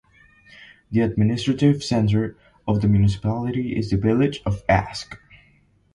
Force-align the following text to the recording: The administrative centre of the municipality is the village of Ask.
The 0.89 1.01
administrative 1.01 1.83
centre 1.83 2.35
of 2.67 2.81
the 2.81 2.87
municipality 2.87 3.77
is 3.77 3.91
the 3.91 3.97
village 3.97 4.41
of 4.47 4.63
Ask. 4.67 5.15